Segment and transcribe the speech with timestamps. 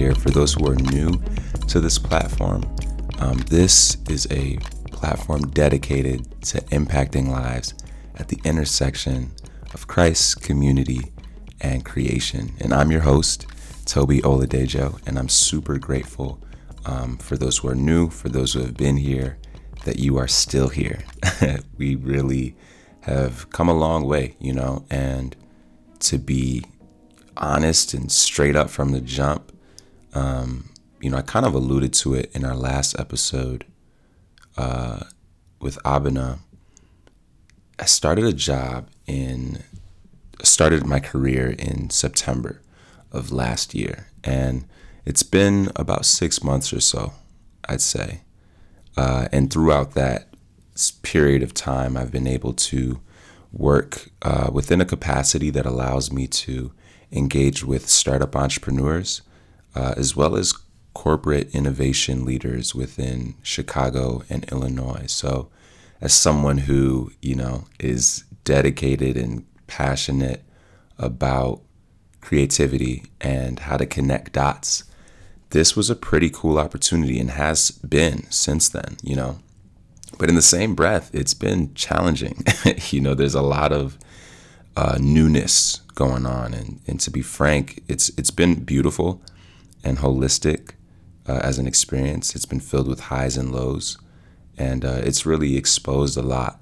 [0.00, 0.14] here.
[0.14, 1.22] For those who are new
[1.68, 2.62] to this platform,
[3.18, 4.56] um, this is a
[4.92, 7.74] platform dedicated to impacting lives
[8.16, 9.30] at the intersection
[9.74, 11.12] of Christ, community,
[11.60, 12.54] and creation.
[12.60, 13.46] And I'm your host,
[13.84, 16.42] Toby Oladejo, and I'm super grateful
[16.86, 19.36] um, for those who are new, for those who have been here,
[19.84, 21.04] that you are still here.
[21.76, 22.56] we really
[23.00, 25.36] have come a long way, you know, and
[25.98, 26.64] to be
[27.36, 29.52] honest and straight up from the jump,
[30.14, 33.64] um, you know, I kind of alluded to it in our last episode
[34.56, 35.04] uh,
[35.60, 36.38] with Abena.
[37.78, 39.62] I started a job in,
[40.42, 42.60] started my career in September
[43.12, 44.66] of last year, and
[45.06, 47.14] it's been about six months or so,
[47.68, 48.20] I'd say.
[48.96, 50.28] Uh, and throughout that
[51.02, 53.00] period of time, I've been able to
[53.52, 56.72] work uh, within a capacity that allows me to
[57.10, 59.22] engage with startup entrepreneurs
[59.74, 60.54] uh, as well as
[60.94, 65.04] corporate innovation leaders within Chicago and Illinois.
[65.06, 65.48] So,
[66.00, 70.42] as someone who, you know, is dedicated and passionate
[70.98, 71.60] about
[72.20, 74.84] creativity and how to connect dots,
[75.50, 79.38] this was a pretty cool opportunity and has been since then, you know.
[80.18, 82.44] But in the same breath, it's been challenging.
[82.90, 83.98] you know, there's a lot of
[84.76, 89.22] uh, newness going on, and and to be frank, it's it's been beautiful
[89.82, 90.72] and holistic
[91.26, 92.34] uh, as an experience.
[92.34, 93.98] It's been filled with highs and lows,
[94.58, 96.60] and uh, it's really exposed a lot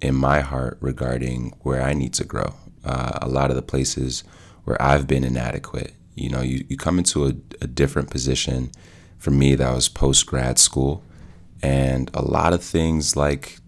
[0.00, 2.54] in my heart regarding where I need to grow.
[2.84, 4.22] Uh, a lot of the places
[4.64, 5.94] where I've been inadequate.
[6.14, 8.70] You know, you, you come into a, a different position.
[9.18, 11.02] For me, that was post grad school,
[11.62, 13.58] and a lot of things like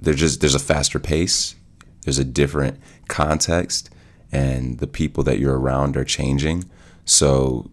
[0.00, 1.56] there's just there's a faster pace,
[2.02, 2.78] there's a different
[3.08, 3.90] context,
[4.30, 6.64] and the people that you're around are changing.
[7.04, 7.70] So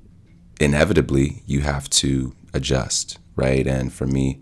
[0.59, 3.65] inevitably, you have to adjust, right?
[3.65, 4.41] And for me,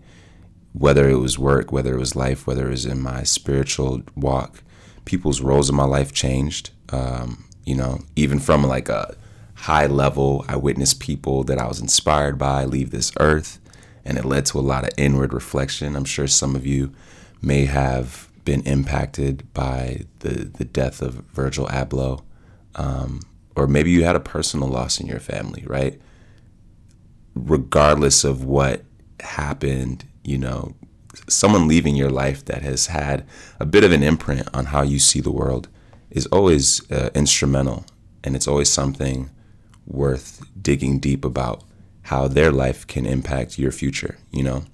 [0.72, 4.62] whether it was work, whether it was life, whether it was in my spiritual walk,
[5.04, 6.70] people's roles in my life changed.
[6.90, 9.16] Um, you know, even from like a
[9.54, 13.60] high level, I witnessed people that I was inspired by leave this earth,
[14.04, 15.96] and it led to a lot of inward reflection.
[15.96, 16.92] I'm sure some of you
[17.42, 22.22] may have been impacted by the the death of Virgil Abloh,
[22.74, 23.20] um,
[23.56, 26.00] or maybe you had a personal loss in your family, right?
[27.34, 28.84] Regardless of what
[29.20, 30.74] happened, you know,
[31.28, 33.26] someone leaving your life that has had
[33.58, 35.68] a bit of an imprint on how you see the world
[36.10, 37.84] is always uh, instrumental,
[38.24, 39.30] and it's always something
[39.86, 41.62] worth digging deep about
[42.02, 44.64] how their life can impact your future, you know?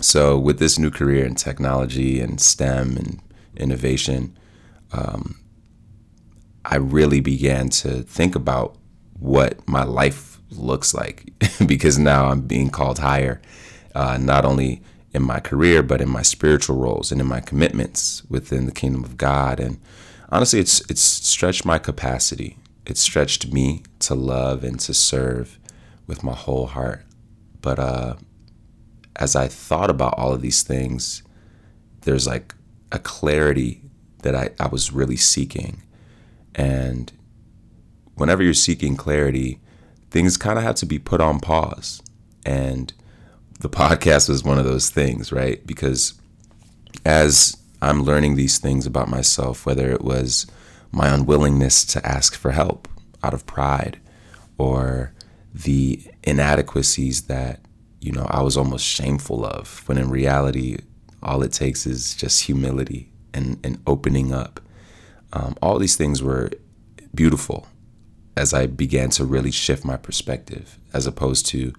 [0.00, 3.20] So, with this new career in technology and STEM and
[3.56, 4.36] innovation,
[4.92, 5.38] um,
[6.64, 8.76] I really began to think about
[9.18, 11.32] what my life looks like
[11.66, 13.40] because now I'm being called higher,
[13.94, 18.22] uh, not only in my career, but in my spiritual roles and in my commitments
[18.28, 19.60] within the kingdom of God.
[19.60, 19.80] And
[20.30, 22.56] honestly, it's, it's stretched my capacity.
[22.86, 25.58] It's stretched me to love and to serve
[26.06, 27.04] with my whole heart.
[27.60, 28.14] But uh,
[29.16, 31.22] as I thought about all of these things,
[32.02, 32.54] there's like
[32.90, 33.82] a clarity
[34.22, 35.82] that I, I was really seeking.
[36.54, 37.12] And
[38.14, 39.60] whenever you're seeking clarity,
[40.10, 42.02] things kind of have to be put on pause.
[42.44, 42.92] And
[43.60, 45.64] the podcast was one of those things, right?
[45.66, 46.14] Because
[47.04, 50.46] as I'm learning these things about myself, whether it was
[50.90, 52.88] my unwillingness to ask for help
[53.22, 53.98] out of pride
[54.58, 55.12] or
[55.54, 57.60] the inadequacies that
[58.02, 60.78] you know, I was almost shameful of, when in reality,
[61.22, 64.60] all it takes is just humility and, and opening up.
[65.32, 66.50] Um, all these things were
[67.14, 67.66] beautiful
[68.36, 71.72] as I began to really shift my perspective, as opposed to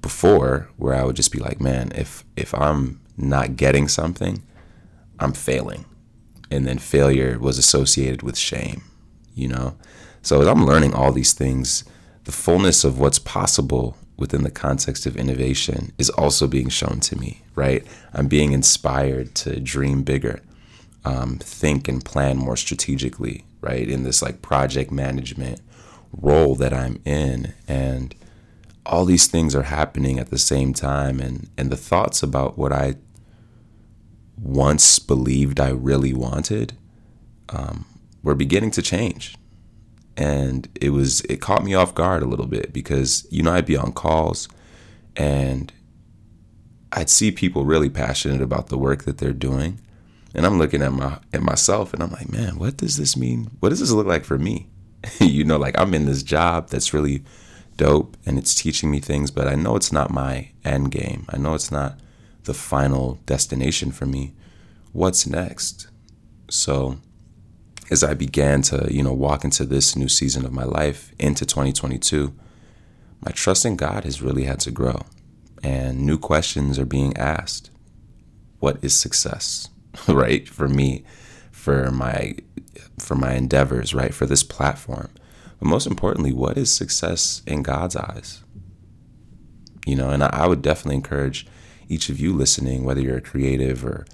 [0.00, 4.42] before, where I would just be like, man, if if I'm not getting something,
[5.18, 5.84] I'm failing,
[6.50, 8.82] and then failure was associated with shame,
[9.34, 9.76] you know.
[10.22, 11.84] So as I'm learning all these things,
[12.24, 17.18] the fullness of what's possible within the context of innovation is also being shown to
[17.18, 17.84] me, right?
[18.12, 20.40] I'm being inspired to dream bigger,
[21.04, 23.88] um, think and plan more strategically, right?
[23.88, 25.60] In this like project management
[26.12, 27.54] role that I'm in.
[27.66, 28.14] And
[28.84, 31.20] all these things are happening at the same time.
[31.20, 32.96] And, and the thoughts about what I
[34.38, 36.74] once believed I really wanted
[37.48, 37.86] um,
[38.22, 39.34] were beginning to change
[40.16, 43.66] and it was it caught me off guard a little bit because you know I'd
[43.66, 44.48] be on calls
[45.16, 45.72] and
[46.92, 49.80] I'd see people really passionate about the work that they're doing
[50.34, 53.50] and I'm looking at my at myself and I'm like man what does this mean
[53.60, 54.68] what does this look like for me
[55.20, 57.22] you know, like I'm in this job that's really
[57.76, 61.26] dope and it's teaching me things, but I know it's not my end game.
[61.28, 61.98] I know it's not
[62.44, 64.34] the final destination for me.
[64.92, 65.88] What's next?
[66.50, 66.98] So,
[67.90, 71.44] as I began to, you know, walk into this new season of my life into
[71.44, 72.34] 2022,
[73.24, 75.02] my trust in God has really had to grow
[75.62, 77.70] and new questions are being asked.
[78.58, 79.68] What is success?
[80.08, 80.48] right?
[80.48, 81.04] For me,
[81.50, 82.36] for my
[82.98, 84.14] for my endeavors, right?
[84.14, 85.10] For this platform.
[85.58, 88.42] But most importantly, what is success in God's eyes?
[89.86, 91.46] You know, and I, would definitely encourage
[91.88, 94.06] each of you listening, whether you're a creative or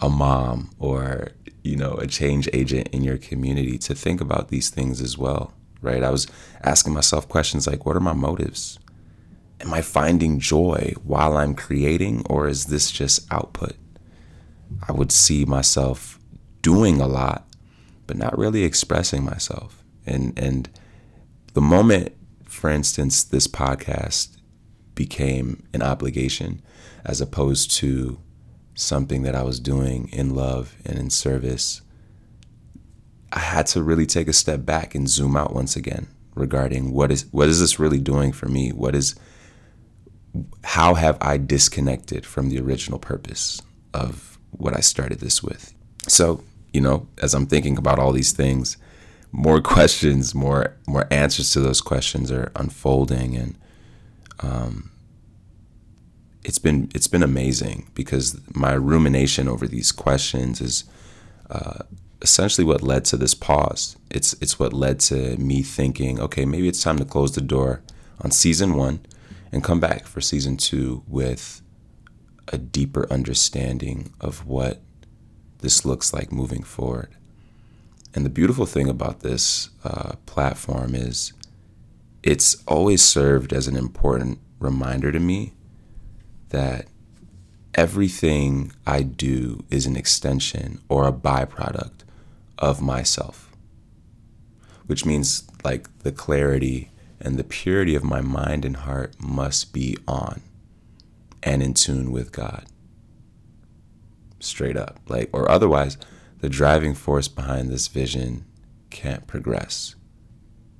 [0.00, 1.28] a mom or
[1.62, 5.54] you know a change agent in your community to think about these things as well
[5.80, 6.26] right i was
[6.62, 8.78] asking myself questions like what are my motives
[9.60, 13.76] am i finding joy while i'm creating or is this just output
[14.88, 16.18] i would see myself
[16.62, 17.46] doing a lot
[18.06, 20.68] but not really expressing myself and and
[21.54, 22.12] the moment
[22.44, 24.36] for instance this podcast
[24.94, 26.62] became an obligation
[27.04, 28.18] as opposed to
[28.74, 31.82] something that I was doing in love and in service,
[33.32, 37.12] I had to really take a step back and zoom out once again regarding what
[37.12, 38.70] is what is this really doing for me?
[38.70, 39.14] What is
[40.64, 43.62] how have I disconnected from the original purpose
[43.92, 45.74] of what I started this with?
[46.08, 46.42] So,
[46.72, 48.76] you know, as I'm thinking about all these things,
[49.32, 53.56] more questions, more more answers to those questions are unfolding and
[54.40, 54.90] um,
[56.44, 60.84] it's been it's been amazing because my rumination over these questions is
[61.50, 61.80] uh,
[62.20, 63.96] essentially what led to this pause.
[64.10, 67.82] It's it's what led to me thinking, okay, maybe it's time to close the door
[68.20, 69.00] on season one
[69.50, 71.62] and come back for season two with
[72.54, 74.80] a deeper understanding of what
[75.58, 77.10] this looks like moving forward.
[78.14, 81.32] And the beautiful thing about this uh, platform is
[82.22, 85.52] it's always served as an important reminder to me
[86.50, 86.86] that
[87.74, 92.04] everything I do is an extension or a byproduct
[92.56, 93.50] of myself,
[94.86, 96.90] which means like the clarity
[97.20, 100.40] and the purity of my mind and heart must be on
[101.44, 102.64] and in tune with God.
[104.40, 104.98] Straight up.
[105.08, 105.96] Like, or otherwise,
[106.40, 108.44] the driving force behind this vision
[108.90, 109.94] can't progress.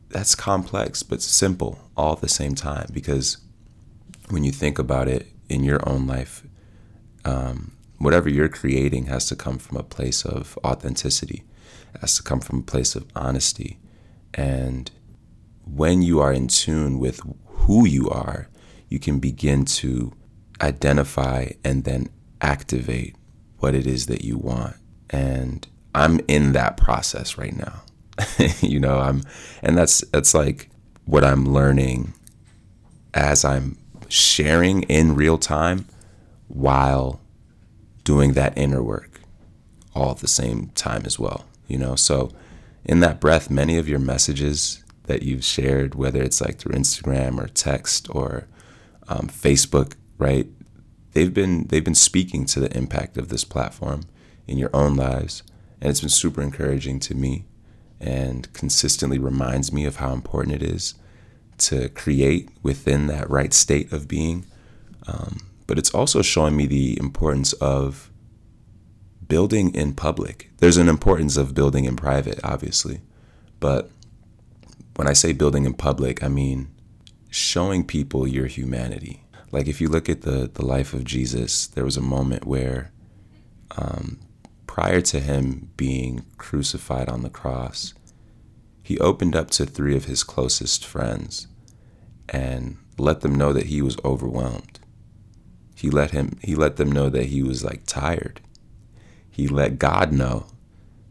[0.08, 3.38] That's complex, but simple all at the same time because
[4.30, 6.42] when you think about it, in your own life,
[7.24, 11.44] um, whatever you're creating has to come from a place of authenticity,
[11.94, 13.78] it has to come from a place of honesty.
[14.32, 14.90] And
[15.64, 18.48] when you are in tune with who you are,
[18.88, 20.12] you can begin to
[20.60, 22.08] identify and then
[22.40, 23.16] activate
[23.58, 24.76] what it is that you want.
[25.10, 27.82] And I'm in that process right now.
[28.60, 29.22] you know, I'm
[29.62, 30.70] and that's that's like
[31.04, 32.14] what I'm learning
[33.12, 33.78] as I'm
[34.08, 35.86] sharing in real time
[36.48, 37.20] while
[38.04, 39.20] doing that inner work
[39.94, 42.30] all at the same time as well you know so
[42.84, 47.42] in that breath many of your messages that you've shared whether it's like through instagram
[47.42, 48.46] or text or
[49.08, 50.46] um, facebook right
[51.12, 54.02] they've been they've been speaking to the impact of this platform
[54.46, 55.42] in your own lives
[55.80, 57.44] and it's been super encouraging to me
[58.00, 60.94] and consistently reminds me of how important it is
[61.58, 64.44] to create within that right state of being.
[65.06, 68.10] Um, but it's also showing me the importance of
[69.26, 70.50] building in public.
[70.58, 73.00] There's an importance of building in private, obviously.
[73.60, 73.90] But
[74.96, 76.68] when I say building in public, I mean
[77.30, 79.23] showing people your humanity.
[79.54, 82.90] Like if you look at the, the life of Jesus, there was a moment where
[83.78, 84.18] um,
[84.66, 87.94] prior to him being crucified on the cross,
[88.82, 91.46] he opened up to three of his closest friends
[92.28, 94.80] and let them know that he was overwhelmed.
[95.76, 98.40] He let him he let them know that he was like tired.
[99.30, 100.46] He let God know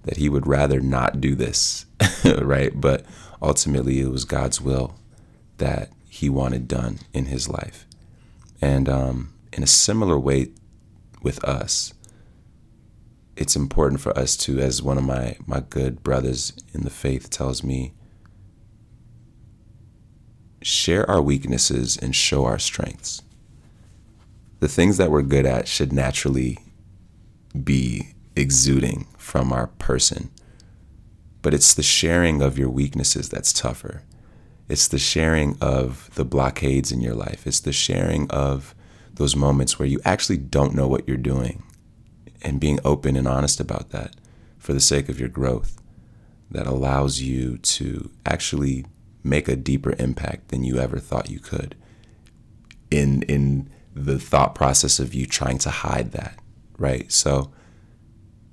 [0.04, 1.86] that he would rather not do this,
[2.26, 2.74] right?
[2.76, 3.06] But
[3.42, 4.96] ultimately it was God's will
[5.60, 7.86] that he wanted done in his life.
[8.64, 10.54] And um, in a similar way
[11.22, 11.94] with us,
[13.36, 17.30] it's important for us to, as one of my, my good brothers in the faith
[17.30, 17.92] tells me,
[20.62, 23.22] share our weaknesses and show our strengths.
[24.62, 26.58] The things that we're good at should naturally
[27.66, 30.32] be exuding from our person.
[31.42, 34.04] But it's the sharing of your weaknesses that's tougher.
[34.70, 37.46] It's the sharing of the blockades in your life.
[37.46, 38.74] It's the sharing of
[39.14, 41.64] those moments where you actually don't know what you're doing
[42.42, 44.16] and being open and honest about that
[44.58, 45.80] for the sake of your growth.
[46.52, 48.86] that allows you to actually
[49.24, 51.76] make a deeper impact than you ever thought you could
[52.92, 56.38] in in the thought process of you trying to hide that
[56.78, 57.52] right so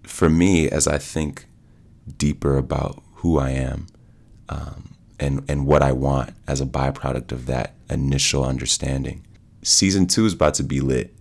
[0.05, 1.47] for me as i think
[2.17, 3.87] deeper about who i am
[4.49, 4.90] um,
[5.21, 9.25] and and what i want as a byproduct of that initial understanding.
[9.63, 11.15] Season two is about to be lit.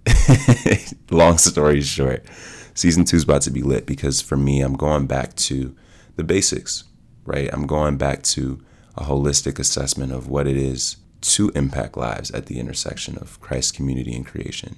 [1.11, 2.25] Long story short
[2.73, 5.75] season two is about to be lit because for me i'm going back to
[6.15, 6.85] the basics
[7.29, 7.49] right?
[7.53, 8.59] I'm going back to
[8.97, 13.75] a holistic assessment of what it is to impact lives at the intersection of Christ,
[13.75, 14.77] community, and creation.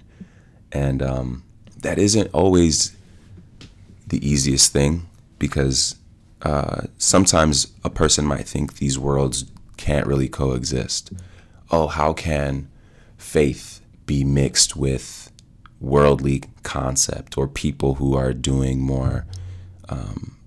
[0.71, 1.43] And um,
[1.77, 2.95] that isn't always
[4.05, 5.07] the easiest thing
[5.39, 5.95] because
[6.41, 9.45] uh, sometimes a person might think these worlds
[9.77, 11.11] can't really coexist.
[11.69, 12.69] Oh, how can
[13.17, 15.31] faith be mixed with
[15.79, 19.25] worldly concept or people who are doing more
[19.89, 20.37] um,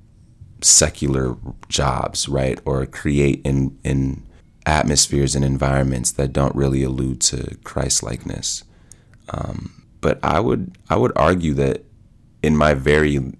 [0.60, 1.36] secular
[1.68, 2.58] jobs, right?
[2.64, 4.26] Or create in in
[4.66, 8.64] atmospheres and environments that don't really allude to Christ likeness.
[9.28, 11.84] Um, but I would I would argue that
[12.42, 13.32] in my very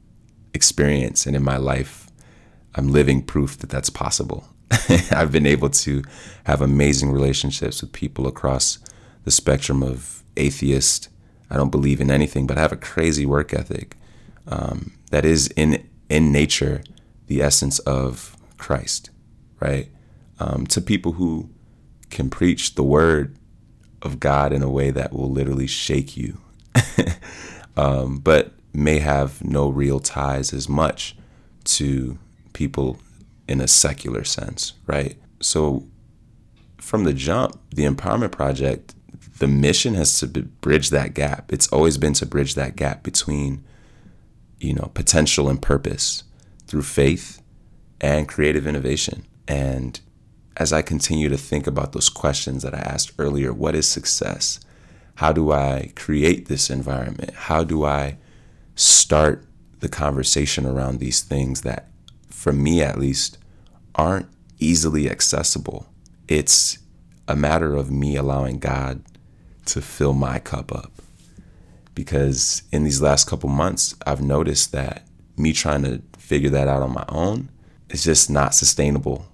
[0.55, 2.04] experience and in my life,
[2.75, 4.49] I'm living proof that that's possible.
[5.11, 6.03] I've been able to
[6.45, 8.79] have amazing relationships with people across
[9.25, 11.09] the spectrum of atheist.
[11.51, 13.97] I don't believe in anything, but I have a crazy work ethic
[14.47, 16.83] um, that is in in nature
[17.27, 19.11] the essence of Christ,
[19.61, 19.89] right?
[20.39, 21.51] Um, to people who
[22.11, 23.37] can preach the word
[24.03, 26.39] of God in a way that will literally shake you,
[27.77, 31.17] um, but may have no real ties as much
[31.65, 32.19] to
[32.55, 32.99] people
[33.47, 35.19] in a secular sense, right?
[35.41, 35.87] So,
[36.79, 38.95] from the jump, the Empowerment Project,
[39.39, 41.53] the mission has to bridge that gap.
[41.53, 43.65] It's always been to bridge that gap between,
[44.59, 46.25] you know, potential and purpose
[46.67, 47.43] through faith
[48.01, 49.27] and creative innovation.
[49.49, 50.01] And
[50.57, 54.61] as I continue to think about those questions that I asked earlier what is success?
[55.17, 57.35] How do I create this environment?
[57.35, 58.19] How do I
[58.75, 59.47] start
[59.81, 61.89] the conversation around these things that,
[62.35, 63.39] for me at least,
[63.95, 65.87] aren't easily accessible?
[66.29, 66.79] It's
[67.29, 69.03] a matter of me allowing God
[69.67, 70.93] to fill my cup up.
[71.95, 76.83] Because in these last couple months, I've noticed that me trying to figure that out
[76.83, 77.51] on my own
[77.89, 79.27] is just not sustainable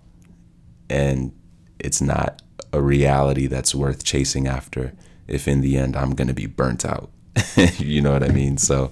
[0.89, 1.33] and
[1.79, 2.43] it's not
[2.73, 4.93] a reality that's worth chasing after
[5.27, 7.11] if in the end I'm going to be burnt out.
[7.79, 8.59] you know what I mean?
[8.59, 8.91] So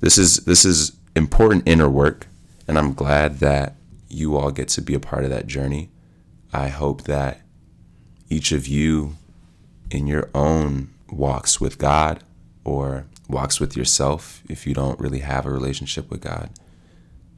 [0.00, 2.26] this is this is important inner work
[2.66, 3.76] and I'm glad that
[4.08, 5.90] you all get to be a part of that journey.
[6.52, 7.40] I hope that
[8.28, 9.16] each of you
[9.90, 12.22] in your own walks with God
[12.64, 16.50] or walks with yourself if you don't really have a relationship with God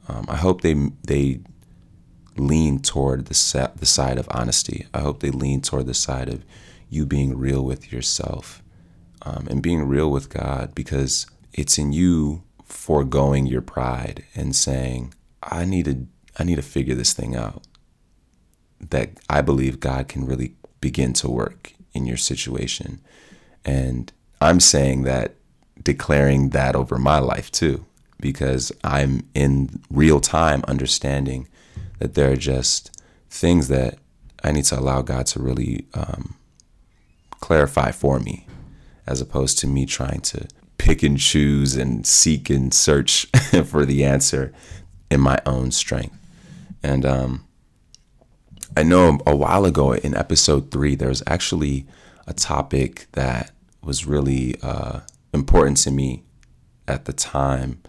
[0.07, 1.39] um, I hope they they
[2.37, 4.85] lean toward the sa- the side of honesty.
[4.93, 6.45] I hope they lean toward the side of
[6.89, 8.63] you being real with yourself
[9.23, 15.13] um, and being real with God because it's in you foregoing your pride and saying,
[15.41, 16.07] "I need to
[16.39, 17.63] I need to figure this thing out."
[18.79, 23.01] That I believe God can really begin to work in your situation,
[23.65, 25.35] and I'm saying that
[25.81, 27.85] declaring that over my life too
[28.19, 31.47] because I'm in real time understanding
[31.99, 33.99] that there are just things that
[34.43, 36.35] I need to allow God to really um,
[37.39, 38.47] clarify for me,
[39.05, 40.47] as opposed to me trying to
[40.77, 43.25] pick and choose and seek and search
[43.65, 44.53] for the answer
[45.09, 46.15] in my own strength.
[46.83, 47.45] And um,
[48.75, 51.85] I know a while ago in episode three, there was actually
[52.27, 54.99] a topic that was really uh,
[55.33, 56.23] important to me
[56.87, 57.81] at the time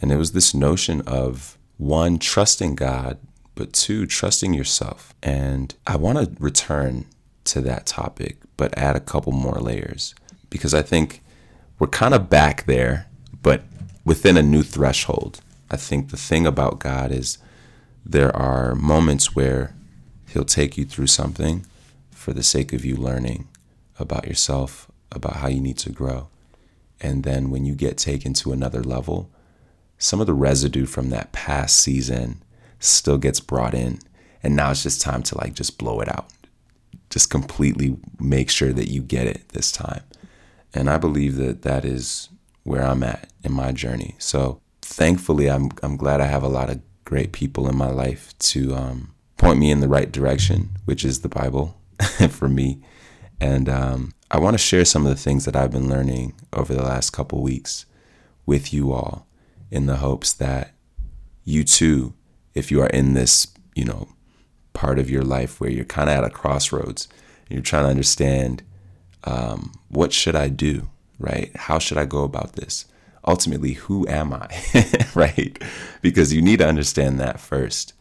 [0.00, 3.18] and it was this notion of one, trusting God,
[3.54, 5.14] but two, trusting yourself.
[5.22, 7.06] And I want to return
[7.44, 10.14] to that topic, but add a couple more layers
[10.50, 11.22] because I think
[11.78, 13.06] we're kind of back there,
[13.42, 13.62] but
[14.04, 15.40] within a new threshold.
[15.70, 17.38] I think the thing about God is
[18.04, 19.74] there are moments where
[20.28, 21.66] He'll take you through something
[22.10, 23.48] for the sake of you learning
[23.98, 26.28] about yourself, about how you need to grow.
[27.00, 29.30] And then when you get taken to another level,
[29.98, 32.42] some of the residue from that past season
[32.78, 33.98] still gets brought in.
[34.42, 36.28] And now it's just time to like just blow it out.
[37.10, 40.02] Just completely make sure that you get it this time.
[40.76, 42.28] And I believe that that is
[42.62, 44.14] where I'm at in my journey.
[44.18, 48.36] So thankfully, I'm, I'm glad I have a lot of great people in my life
[48.38, 51.80] to um, point me in the right direction, which is the Bible
[52.30, 52.82] for me.
[53.40, 56.74] And um, I want to share some of the things that I've been learning over
[56.74, 57.86] the last couple weeks
[58.44, 59.26] with you all
[59.70, 60.72] in the hopes that
[61.44, 62.14] you too,
[62.54, 64.08] if you are in this, you know,
[64.72, 67.08] part of your life where you're kind of at a crossroads
[67.48, 68.62] and you're trying to understand
[69.26, 71.50] um, what should I do, right?
[71.56, 72.86] How should I go about this?
[73.26, 74.48] Ultimately, who am I,
[75.14, 75.60] right?
[76.00, 77.92] Because you need to understand that first.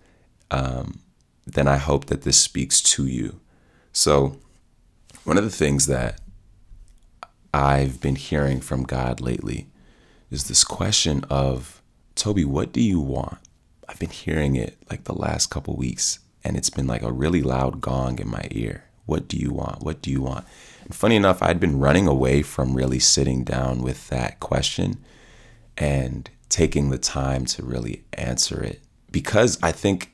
[0.52, 1.00] Um,
[1.48, 3.40] then I hope that this speaks to you.
[3.92, 4.38] So,
[5.24, 6.22] one of the things that
[7.54, 9.68] I've been hearing from God lately
[10.30, 11.82] is this question of,
[12.14, 13.40] Toby, what do you want?
[13.90, 17.42] I've been hearing it like the last couple weeks, and it's been like a really
[17.42, 18.86] loud gong in my ear.
[19.06, 19.82] What do you want?
[19.82, 20.46] What do you want?
[20.86, 24.98] And funny enough, I'd been running away from really sitting down with that question
[25.78, 30.14] and taking the time to really answer it because I think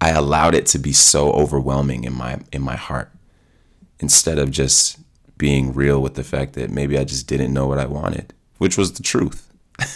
[0.00, 3.10] I allowed it to be so overwhelming in my in my heart
[4.00, 4.98] instead of just
[5.36, 8.78] being real with the fact that maybe I just didn't know what I wanted, which
[8.78, 9.52] was the truth.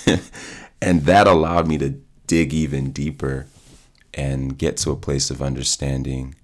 [0.82, 1.90] and that allowed me to
[2.26, 3.46] dig even deeper
[4.14, 6.34] and get to a place of understanding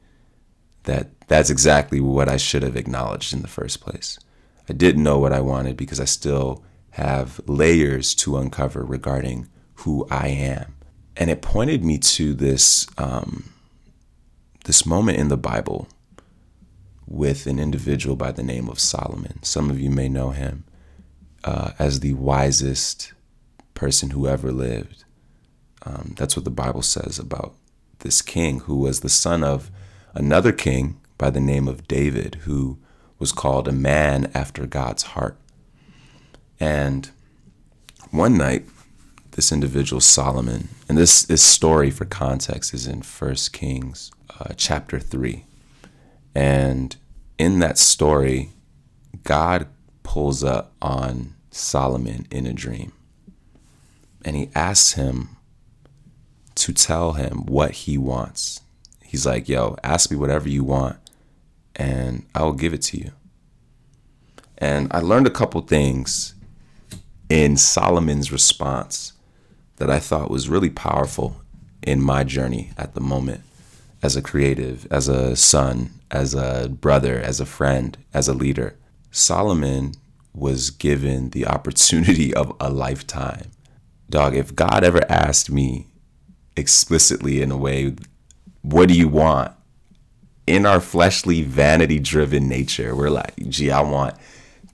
[0.84, 4.18] that that's exactly what I should have acknowledged in the first place.
[4.68, 10.06] I didn't know what I wanted because I still have layers to uncover regarding who
[10.10, 10.76] I am.
[11.16, 13.50] And it pointed me to this um,
[14.64, 15.88] this moment in the Bible
[17.06, 19.42] with an individual by the name of Solomon.
[19.42, 20.64] Some of you may know him
[21.44, 23.12] uh, as the wisest
[23.74, 25.04] person who ever lived.
[25.84, 27.54] Um, that's what the Bible says about
[27.98, 29.70] this king who was the son of
[30.14, 32.78] another king by the name of David, who
[33.18, 35.36] was called a man after God's heart.
[36.60, 37.10] And
[38.10, 38.64] one night,
[39.32, 44.98] this individual, Solomon, and this, this story for context is in 1 Kings uh, chapter
[44.98, 45.44] 3.
[46.34, 46.94] And
[47.38, 48.50] in that story,
[49.22, 49.66] God
[50.02, 52.92] pulls up on Solomon in a dream.
[54.24, 55.36] And he asks him
[56.56, 58.60] to tell him what he wants.
[59.02, 60.96] He's like, yo, ask me whatever you want,
[61.76, 63.12] and I will give it to you.
[64.58, 66.34] And I learned a couple things
[67.28, 69.12] in Solomon's response
[69.76, 71.36] that I thought was really powerful
[71.82, 73.42] in my journey at the moment
[74.02, 78.76] as a creative, as a son, as a brother, as a friend, as a leader.
[79.10, 79.94] Solomon
[80.34, 83.50] was given the opportunity of a lifetime.
[84.10, 85.86] Dog, if God ever asked me
[86.56, 87.94] explicitly in a way,
[88.62, 89.52] what do you want?
[90.46, 94.14] In our fleshly, vanity driven nature, we're like, gee, I want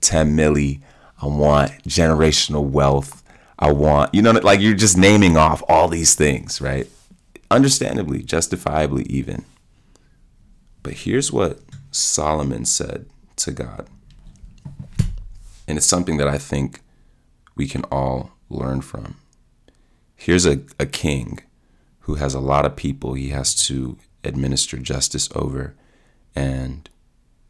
[0.01, 0.81] 10 milli.
[1.21, 3.23] I want generational wealth.
[3.57, 6.87] I want, you know, like you're just naming off all these things, right?
[7.49, 9.45] Understandably, justifiably, even.
[10.83, 11.59] But here's what
[11.91, 13.05] Solomon said
[13.37, 13.87] to God.
[15.67, 16.81] And it's something that I think
[17.55, 19.15] we can all learn from.
[20.15, 21.39] Here's a, a king
[22.01, 25.75] who has a lot of people he has to administer justice over
[26.35, 26.89] and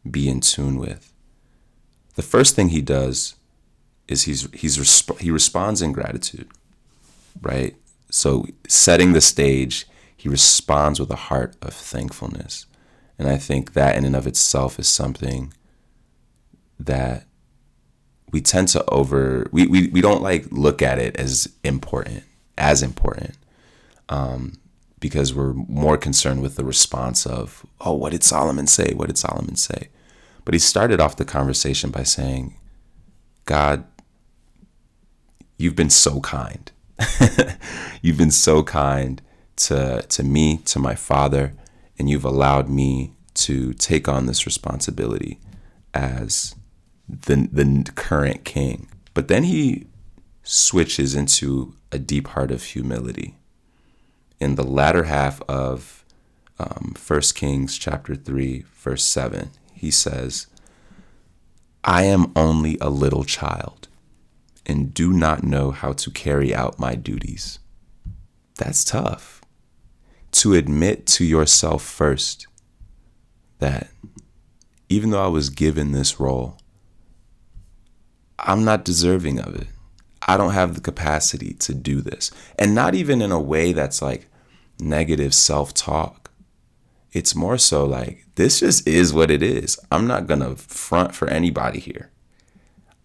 [0.10, 1.14] be in tune with.
[2.16, 3.36] The first thing he does
[4.08, 6.50] is he's he's resp- he responds in gratitude,
[7.42, 7.76] right?
[8.10, 12.66] So setting the stage, he responds with a heart of thankfulness.
[13.18, 15.54] And I think that in and of itself is something
[16.80, 17.26] that
[18.32, 22.24] we tend to over we, we, we don't like look at it as important,
[22.58, 23.36] as important
[24.12, 24.54] um,
[25.02, 28.94] because we're more concerned with the response of, oh, what did Solomon say?
[28.94, 29.90] What did Solomon say?
[30.46, 32.56] But he started off the conversation by saying,
[33.46, 33.84] God,
[35.58, 36.72] you've been so kind.
[38.02, 39.22] you've been so kind
[39.58, 41.54] to, to me, to my father,
[41.98, 45.40] and you've allowed me to take on this responsibility
[45.96, 46.54] as
[47.10, 48.88] the, the current king.
[49.16, 49.88] But then he
[50.44, 53.36] switches into a deep heart of humility
[54.42, 56.04] in the latter half of
[56.58, 60.48] um, 1 Kings chapter 3, verse 7, he says,
[61.84, 63.88] I am only a little child
[64.66, 67.60] and do not know how to carry out my duties.
[68.58, 69.42] That's tough.
[70.32, 72.48] To admit to yourself first
[73.60, 73.90] that
[74.90, 76.58] even though I was given this role,
[78.40, 79.68] I'm not deserving of it.
[80.28, 82.32] I don't have the capacity to do this.
[82.58, 84.28] And not even in a way that's like,
[84.82, 86.32] negative self talk.
[87.14, 89.80] It's more so like, this just is what it is.
[89.92, 92.10] I'm not going to front for anybody here.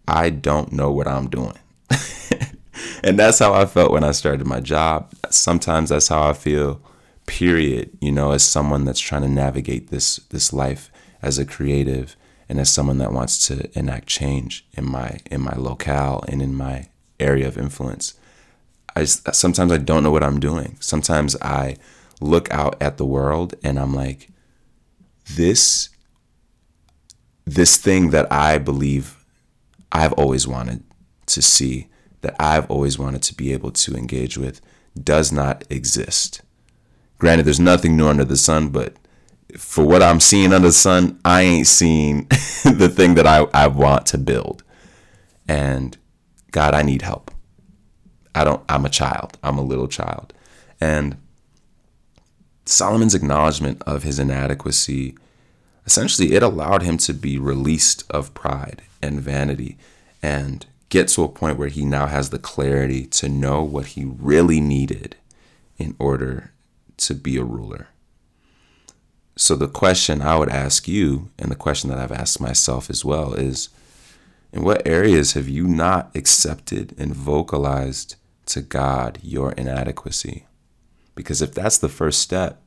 [0.07, 1.59] I don't know what I'm doing.
[3.03, 5.13] and that's how I felt when I started my job.
[5.31, 6.81] Sometimes that's how I feel,
[7.27, 10.91] period, you know, as someone that's trying to navigate this this life
[11.23, 12.17] as a creative
[12.49, 16.55] and as someone that wants to enact change in my in my locale and in
[16.55, 18.15] my area of influence.
[18.97, 20.79] I sometimes I don't know what I'm doing.
[20.81, 21.77] Sometimes I
[22.21, 24.31] look out at the world and I'm like,
[25.35, 25.91] this
[27.45, 29.25] this thing that I believe
[29.93, 30.83] I've always wanted
[31.27, 31.89] to see,
[32.23, 34.61] that I've always wanted to be able to engage with,
[35.01, 36.41] does not exist.
[37.19, 38.95] Granted, there's nothing new under the sun, but
[39.57, 42.27] for what I'm seeing under the sun, I ain't seeing
[42.65, 44.65] the thing that I, I want to build.
[45.47, 45.97] And
[46.51, 47.31] God, I need help.
[48.37, 49.39] I don't, I'm a child.
[49.43, 50.33] I'm a little child.
[50.81, 51.17] And
[52.67, 55.17] Solomon's acknowledgement of his inadequacy
[55.87, 59.79] essentially it allowed him to be released of pride and vanity
[60.23, 64.05] and get to a point where he now has the clarity to know what he
[64.05, 65.17] really needed
[65.79, 66.53] in order
[66.97, 67.89] to be a ruler.
[69.39, 73.05] So, the question I would ask you, and the question that I've asked myself as
[73.05, 73.69] well, is
[74.51, 80.47] in what areas have you not accepted and vocalized to God your inadequacy?
[81.15, 82.63] Because if that's the first step,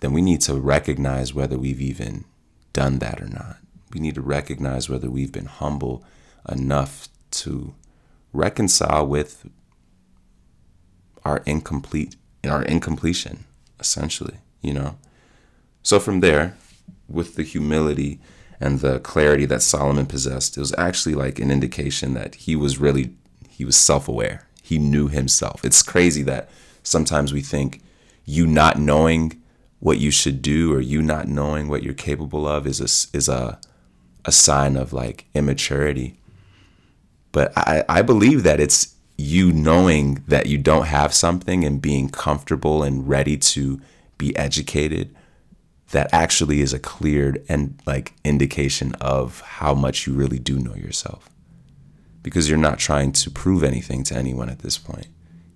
[0.00, 2.24] then we need to recognize whether we've even
[2.72, 3.56] done that or not.
[3.92, 6.04] We need to recognize whether we've been humble
[6.48, 7.74] enough to
[8.32, 9.48] reconcile with
[11.24, 12.16] our incomplete
[12.46, 13.44] our incompletion
[13.80, 14.96] essentially you know
[15.82, 16.56] so from there
[17.08, 18.20] with the humility
[18.60, 22.78] and the clarity that Solomon possessed it was actually like an indication that he was
[22.78, 23.14] really
[23.58, 24.46] he was self-aware.
[24.62, 25.64] He knew himself.
[25.64, 26.48] It's crazy that
[26.84, 27.82] sometimes we think
[28.24, 29.42] you not knowing
[29.80, 33.28] what you should do or you not knowing what you're capable of is a, is
[33.28, 33.58] a,
[34.24, 36.20] a sign of like immaturity.
[37.32, 42.10] But I, I believe that it's you knowing that you don't have something and being
[42.10, 43.80] comfortable and ready to
[44.18, 45.16] be educated
[45.90, 50.76] that actually is a cleared and like indication of how much you really do know
[50.76, 51.28] yourself
[52.22, 55.08] because you're not trying to prove anything to anyone at this point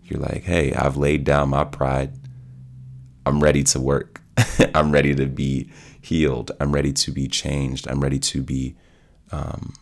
[0.04, 2.12] you're like hey i've laid down my pride
[3.26, 4.22] i'm ready to work
[4.74, 5.70] I'm ready to be
[6.00, 6.50] healed.
[6.60, 7.88] I'm ready to be changed.
[7.88, 8.76] I'm ready to be
[9.30, 9.74] um,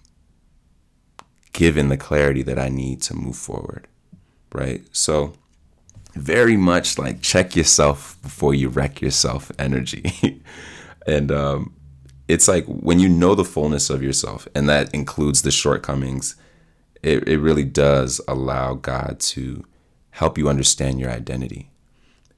[1.52, 3.86] given the clarity that I need to move forward.
[4.52, 4.82] Right.
[4.92, 5.34] So,
[6.14, 10.42] very much like check yourself before you wreck yourself energy.
[11.06, 11.72] and um,
[12.26, 16.34] it's like when you know the fullness of yourself, and that includes the shortcomings,
[17.02, 19.64] it, it really does allow God to
[20.10, 21.70] help you understand your identity.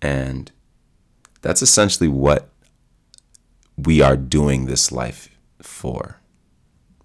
[0.00, 0.50] And
[1.40, 2.48] that's essentially what
[3.76, 5.28] we are doing this life
[5.60, 6.20] for,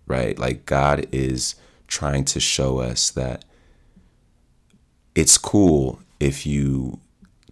[0.05, 0.37] right?
[0.37, 1.55] Like God is
[1.87, 3.45] trying to show us that
[5.15, 6.99] it's cool if you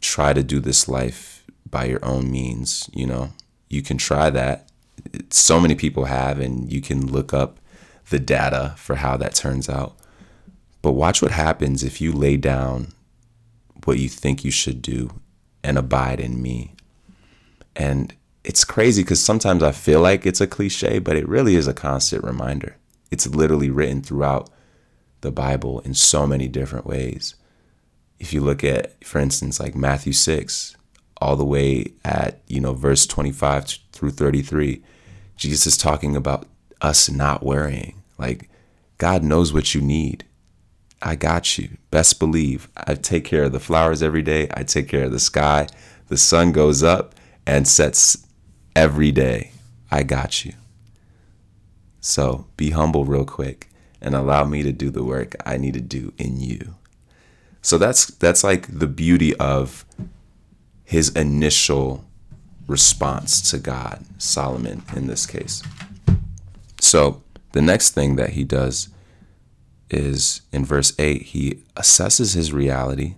[0.02, 3.30] try to do this life by your own means, you know,
[3.70, 4.70] you can try that.
[5.30, 7.60] So many people have, and you can look up
[8.10, 9.96] the data for how that turns out.
[10.82, 12.94] But watch what happens if you lay down
[13.86, 15.10] what you think you should do
[15.64, 16.74] and abide in me.
[17.76, 18.14] And
[18.44, 21.74] it's crazy because sometimes I feel like it's a cliche, but it really is a
[21.74, 22.78] constant reminder.
[23.12, 24.50] It's literally written throughout
[25.22, 27.36] the Bible in so many different ways.
[28.20, 30.76] If you look at, for instance, like Matthew 6,
[31.18, 34.84] all the way at, you know, verse 25 through 33,
[35.38, 36.48] Jesus is talking about
[36.82, 38.02] us not worrying.
[38.18, 38.50] Like,
[38.98, 40.26] God knows what you need.
[41.02, 41.78] I got you.
[41.92, 42.68] Best believe.
[42.76, 44.48] I take care of the flowers every day.
[44.54, 45.68] I take care of the sky.
[46.08, 48.26] The sun goes up and sets
[48.76, 49.52] every day.
[49.92, 50.54] I got you.
[52.00, 53.70] So be humble real quick
[54.02, 56.76] and allow me to do the work I need to do in you.
[57.62, 59.86] So that's that's like the beauty of
[60.84, 62.06] his initial
[62.68, 65.64] response to God, Solomon in this case.
[66.86, 68.90] So the next thing that he does
[69.90, 73.16] is in verse 8, he assesses his reality,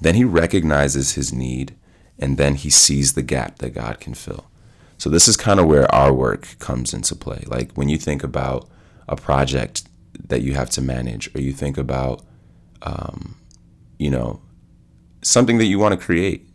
[0.00, 1.74] then he recognizes his need,
[2.18, 4.50] and then he sees the gap that God can fill.
[4.98, 7.44] So this is kind of where our work comes into play.
[7.46, 8.68] Like when you think about
[9.08, 9.84] a project
[10.26, 12.22] that you have to manage, or you think about,
[12.82, 13.36] um,
[13.98, 14.42] you know,
[15.22, 16.46] something that you want to create,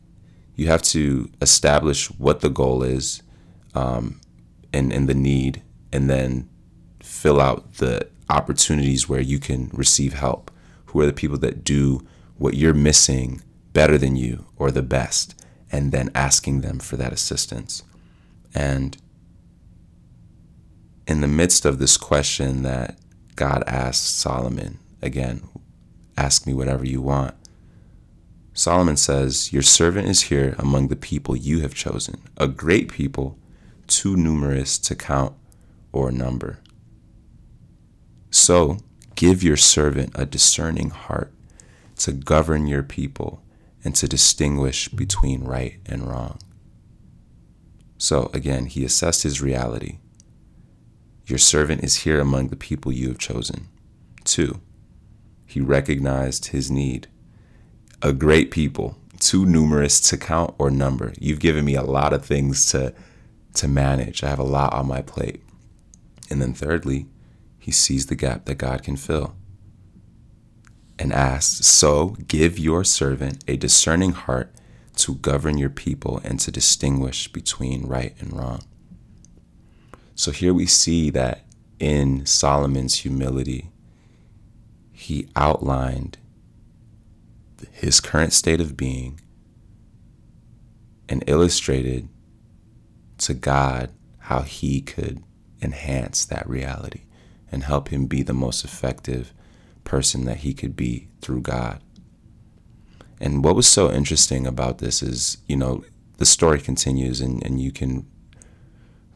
[0.56, 3.24] you have to establish what the goal is,
[3.74, 4.22] um,
[4.72, 6.49] and and the need, and then
[7.01, 10.51] fill out the opportunities where you can receive help.
[10.88, 12.06] Who are the people that do
[12.38, 15.36] what you're missing better than you or the best?
[15.73, 17.82] and then asking them for that assistance.
[18.53, 18.95] And
[21.08, 22.97] in the midst of this question that
[23.36, 25.41] God asked Solomon, again,
[26.15, 27.34] ask me whatever you want.
[28.53, 33.39] Solomon says, Your servant is here among the people you have chosen, a great people,
[33.88, 35.34] too numerous to count
[35.93, 36.60] or number.
[38.32, 38.79] So
[39.15, 41.32] give your servant a discerning heart
[41.99, 43.41] to govern your people
[43.84, 46.39] and to distinguish between right and wrong.
[47.97, 49.99] So again, he assessed his reality.
[51.25, 53.69] Your servant is here among the people you have chosen.
[54.25, 54.60] Two,
[55.45, 57.08] he recognized his need.
[58.01, 61.13] A great people, too numerous to count or number.
[61.19, 62.93] You've given me a lot of things to
[63.53, 64.23] to manage.
[64.23, 65.43] I have a lot on my plate.
[66.34, 67.06] And then thirdly,
[67.60, 69.36] he sees the gap that God can fill
[70.98, 74.52] and asks, So give your servant a discerning heart
[74.96, 78.63] to govern your people and to distinguish between right and wrong.
[80.15, 81.46] So here we see that
[81.80, 83.69] in Solomon's humility,
[84.91, 86.17] he outlined
[87.72, 89.22] his current state of being
[91.08, 92.10] and illustrated
[93.19, 95.22] to God how he could
[95.63, 97.02] enhance that reality
[97.52, 99.34] and help him be the most effective
[99.84, 101.82] person that he could be through God.
[103.19, 105.84] And what was so interesting about this is, you know,
[106.17, 108.06] the story continues and, and you can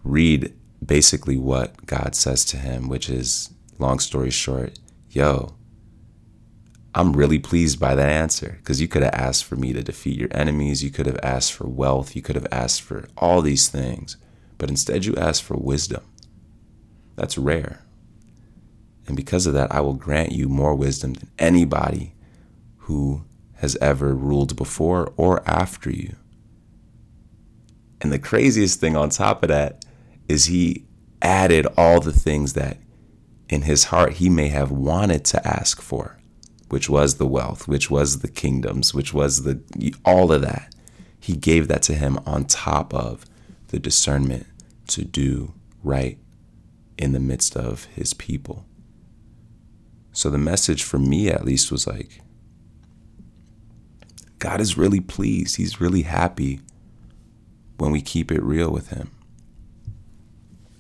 [0.04, 0.54] read
[0.86, 4.80] basically what God says to him, which is, long story short,
[5.10, 5.56] yo,
[6.96, 10.18] I'm really pleased by that answer because you could have asked for me to defeat
[10.18, 10.84] your enemies.
[10.84, 12.16] You could have asked for wealth.
[12.16, 14.18] You could have asked for all these things.
[14.58, 16.04] But instead, you asked for wisdom.
[17.18, 17.84] That's rare.
[19.06, 22.14] And because of that, I will grant you more wisdom than anybody
[22.78, 23.26] who
[23.56, 26.16] has ever ruled before or after you.
[28.00, 29.84] And the craziest thing on top of that
[30.30, 30.86] is he
[31.22, 32.78] added all the things that
[33.50, 36.18] in his heart he may have wanted to ask for
[36.70, 39.62] which was the wealth, which was the kingdoms, which was the
[40.06, 40.74] all of that.
[41.20, 43.26] He gave that to him on top of
[43.70, 44.46] the discernment
[44.88, 45.54] to do
[45.84, 46.18] right
[46.98, 48.66] in the midst of his people.
[50.12, 52.22] So the message for me at least was like
[54.40, 55.58] God is really pleased.
[55.58, 56.62] He's really happy
[57.78, 59.12] when we keep it real with him.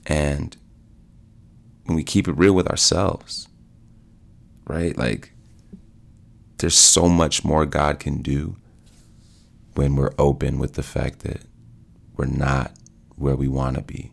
[0.05, 0.55] And
[1.85, 3.47] when we keep it real with ourselves.
[4.67, 4.97] Right?
[4.97, 5.33] Like
[6.57, 8.57] there's so much more God can do
[9.75, 11.41] when we're open with the fact that
[12.15, 12.71] we're not
[13.15, 14.11] where we want to be.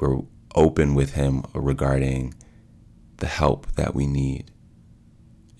[0.00, 0.20] We're
[0.54, 2.34] open with Him regarding
[3.18, 4.50] the help that we need.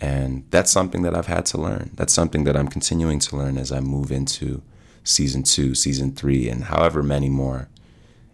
[0.01, 1.90] And that's something that I've had to learn.
[1.94, 4.62] That's something that I'm continuing to learn as I move into
[5.03, 7.68] season two, season three, and however many more.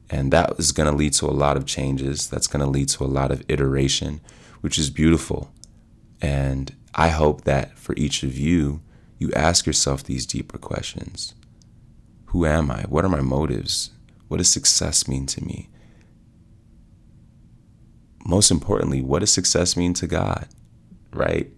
[0.08, 2.28] And that is going to lead to a lot of changes.
[2.28, 4.20] That's going to lead to a lot of iteration,
[4.60, 5.52] which is beautiful.
[6.20, 8.80] And I hope that for each of you,
[9.18, 11.34] you ask yourself these deeper questions
[12.26, 12.82] Who am I?
[12.82, 13.90] What are my motives?
[14.28, 15.68] What does success mean to me?
[18.30, 20.46] Most importantly, what does success mean to God?
[21.12, 21.50] Right?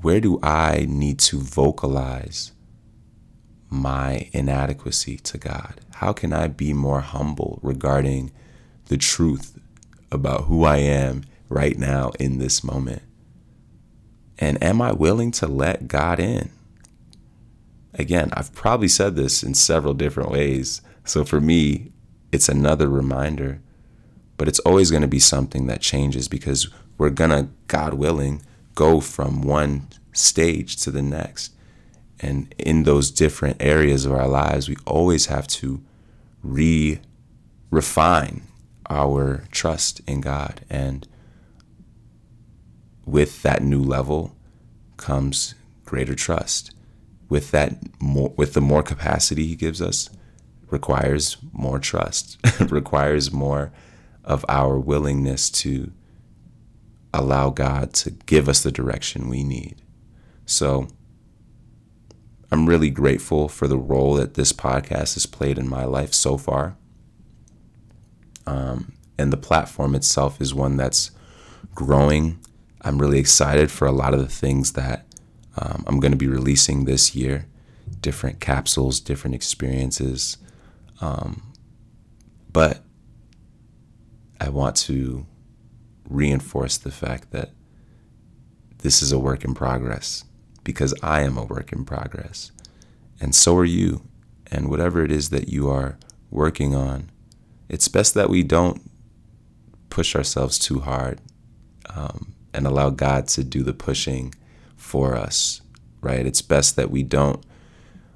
[0.00, 2.52] Where do I need to vocalize
[3.68, 5.82] my inadequacy to God?
[5.96, 8.32] How can I be more humble regarding
[8.86, 9.58] the truth
[10.10, 13.02] about who I am right now in this moment?
[14.38, 16.50] And am I willing to let God in?
[17.92, 20.80] Again, I've probably said this in several different ways.
[21.04, 21.92] So for me,
[22.32, 23.60] it's another reminder,
[24.38, 28.42] but it's always going to be something that changes because we're going to, God willing,
[28.74, 31.52] go from one stage to the next.
[32.20, 35.82] And in those different areas of our lives, we always have to
[36.42, 37.00] re
[37.70, 38.42] refine
[38.88, 41.06] our trust in God and
[43.08, 44.36] with that new level
[44.96, 46.74] comes greater trust.
[47.28, 50.10] With that more with the more capacity he gives us
[50.70, 52.38] requires more trust.
[52.70, 53.72] requires more
[54.28, 55.90] of our willingness to
[57.12, 59.82] allow God to give us the direction we need.
[60.46, 60.86] So
[62.52, 66.38] I'm really grateful for the role that this podcast has played in my life so
[66.38, 66.76] far.
[68.46, 71.10] Um, and the platform itself is one that's
[71.74, 72.38] growing
[72.82, 75.04] I'm really excited for a lot of the things that
[75.56, 77.46] um, I'm going to be releasing this year
[78.00, 80.36] different capsules, different experiences.
[81.00, 81.52] Um,
[82.52, 82.82] but
[84.40, 85.26] I want to
[86.08, 87.50] reinforce the fact that
[88.78, 90.24] this is a work in progress
[90.64, 92.52] because I am a work in progress.
[93.20, 94.02] And so are you.
[94.50, 95.98] And whatever it is that you are
[96.30, 97.10] working on,
[97.68, 98.90] it's best that we don't
[99.90, 101.20] push ourselves too hard.
[101.90, 104.34] Um, and allow God to do the pushing
[104.76, 105.60] for us,
[106.00, 106.26] right?
[106.26, 107.44] It's best that we don't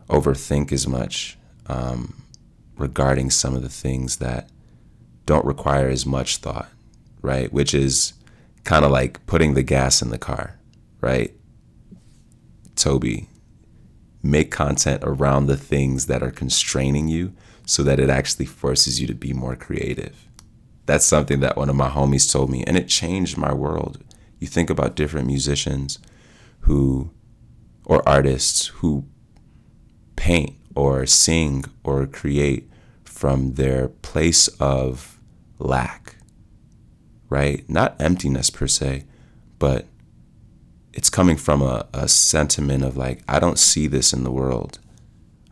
[0.09, 2.25] overthink as much um,
[2.77, 4.49] regarding some of the things that
[5.33, 6.69] don't require as much thought,
[7.23, 7.51] right?
[7.51, 8.13] Which is
[8.65, 10.59] kind of like putting the gas in the car,
[11.01, 11.33] right?
[12.77, 13.31] Toby,
[14.23, 17.33] make content around the things that are constraining you
[17.65, 20.29] so that it actually forces you to be more creative.
[20.85, 24.05] That's something that one of my homies told me, and it changed my world.
[24.39, 25.99] You think about different musicians
[26.61, 27.11] who,
[27.87, 29.07] or artists who
[30.15, 32.69] paint or sing or create
[33.03, 35.12] from their place of
[35.63, 36.17] lack,
[37.29, 37.69] right?
[37.69, 39.05] Not emptiness per se,
[39.59, 39.87] but
[40.93, 44.79] it's coming from a, a sentiment of like, I don't see this in the world.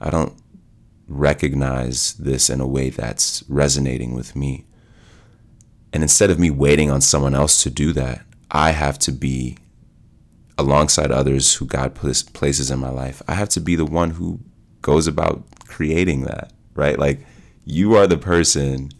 [0.00, 0.34] I don't
[1.08, 4.66] recognize this in a way that's resonating with me.
[5.92, 9.56] And instead of me waiting on someone else to do that, I have to be
[10.56, 13.22] alongside others who God places in my life.
[13.26, 14.40] I have to be the one who
[14.82, 16.98] goes about creating that, right?
[16.98, 17.20] Like
[17.64, 18.92] you are the person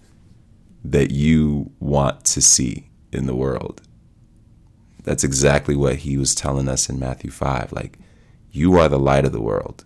[0.84, 3.82] that you want to see in the world.
[5.02, 7.72] That's exactly what he was telling us in Matthew 5.
[7.72, 7.98] Like,
[8.50, 9.84] you are the light of the world.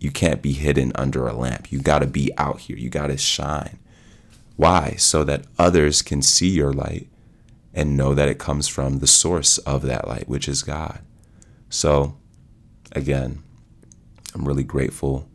[0.00, 1.72] You can't be hidden under a lamp.
[1.72, 2.76] You got to be out here.
[2.76, 3.78] You got to shine.
[4.56, 4.94] Why?
[4.96, 7.08] So that others can see your light
[7.74, 11.00] and know that it comes from the source of that light, which is God.
[11.68, 12.16] So,
[12.92, 13.42] again,
[14.34, 15.28] I'm really grateful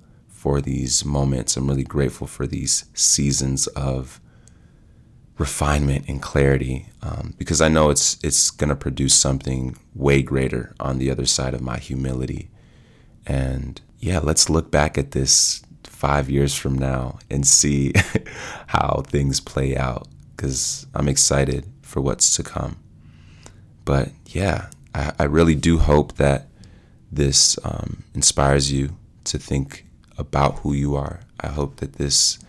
[0.43, 1.55] for these moments.
[1.55, 4.19] I'm really grateful for these seasons of
[5.37, 10.97] refinement and clarity um, because I know it's it's gonna produce something way greater on
[10.97, 12.49] the other side of my humility.
[13.25, 17.93] And yeah, let's look back at this five years from now and see
[18.67, 22.75] how things play out because I'm excited for what's to come.
[23.85, 26.49] But yeah, I, I really do hope that
[27.09, 29.85] this um, inspires you to think
[30.23, 31.19] about who you are.
[31.39, 32.39] I hope that this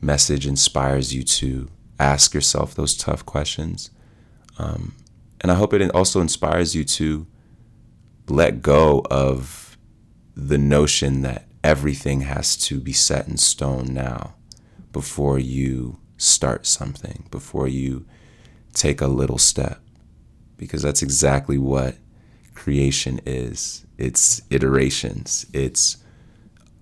[0.00, 3.90] message inspires you to ask yourself those tough questions.
[4.58, 4.94] Um,
[5.40, 7.26] and I hope it also inspires you to
[8.28, 9.76] let go of
[10.36, 14.34] the notion that everything has to be set in stone now
[14.92, 18.04] before you start something, before you
[18.72, 19.80] take a little step.
[20.56, 21.96] Because that's exactly what
[22.54, 23.84] creation is.
[23.98, 25.46] It's iterations.
[25.52, 25.98] It's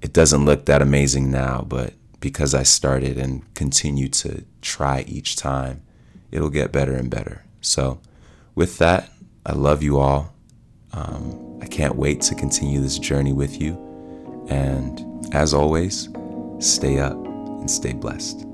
[0.03, 5.37] it doesn't look that amazing now, but because I started and continue to try each
[5.37, 5.83] time,
[6.31, 7.45] it'll get better and better.
[7.61, 8.01] So,
[8.55, 9.11] with that,
[9.47, 10.35] I love you all.
[10.93, 13.79] Um, I can't wait to continue this journey with you.
[14.49, 16.09] And as always,
[16.59, 18.45] stay up and stay blessed.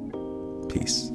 [0.69, 1.11] Peace.